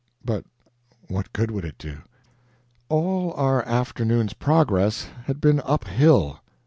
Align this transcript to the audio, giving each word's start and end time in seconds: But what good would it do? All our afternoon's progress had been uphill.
But 0.25 0.45
what 1.09 1.31
good 1.31 1.51
would 1.51 1.63
it 1.63 1.77
do? 1.77 1.99
All 2.89 3.33
our 3.35 3.63
afternoon's 3.67 4.33
progress 4.33 5.05
had 5.25 5.39
been 5.39 5.61
uphill. 5.63 6.39